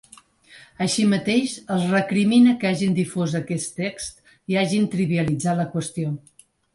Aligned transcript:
Així 0.83 1.03
mateix, 1.09 1.51
els 1.75 1.83
recrimina 1.91 2.55
que 2.63 2.69
hagin 2.69 2.95
difós 2.99 3.35
aquest 3.41 3.77
text 3.81 4.33
i 4.55 4.57
hagin 4.63 4.89
‘trivialitzat’ 4.95 5.61
la 5.61 5.67
qüestió. 5.75 6.15